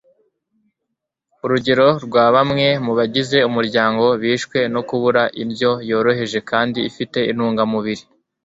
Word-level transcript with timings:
urugero 1.43 1.87
rwa 2.05 2.25
bamwe 2.35 2.67
mu 2.85 2.91
bagize 2.99 3.37
umuryango 3.49 4.05
bishwe 4.21 4.59
no 4.73 4.81
kubura 4.87 5.23
indyo 5.41 5.71
yoroheje 5.89 6.39
kandi 6.49 6.79
ifite 6.89 7.19
intungamubiri 7.31 8.03